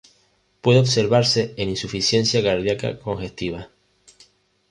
Puede 0.61 0.79
observarse 0.79 1.53
en 1.57 1.69
insuficiencia 1.69 2.41
cardiaca 2.41 2.97
congestiva. 2.97 3.69